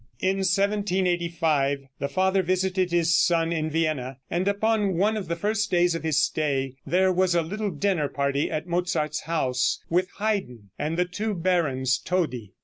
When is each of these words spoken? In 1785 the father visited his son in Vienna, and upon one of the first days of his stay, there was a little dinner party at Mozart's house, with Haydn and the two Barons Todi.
In 0.19 0.37
1785 0.37 1.83
the 1.99 2.09
father 2.09 2.41
visited 2.41 2.91
his 2.91 3.15
son 3.15 3.53
in 3.53 3.69
Vienna, 3.69 4.17
and 4.31 4.47
upon 4.47 4.97
one 4.97 5.15
of 5.15 5.27
the 5.27 5.35
first 5.35 5.69
days 5.69 5.93
of 5.93 6.01
his 6.01 6.23
stay, 6.25 6.73
there 6.87 7.13
was 7.13 7.35
a 7.35 7.43
little 7.43 7.69
dinner 7.69 8.07
party 8.09 8.49
at 8.49 8.65
Mozart's 8.65 9.19
house, 9.25 9.79
with 9.91 10.07
Haydn 10.17 10.71
and 10.79 10.97
the 10.97 11.05
two 11.05 11.35
Barons 11.35 11.99
Todi. 11.99 12.55